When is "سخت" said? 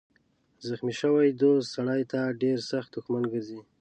2.71-2.89